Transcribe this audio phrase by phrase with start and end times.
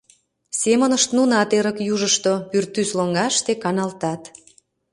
[0.61, 4.21] Семынышт нунат эрык южышто, пӱртӱс лоҥгаште каналтат.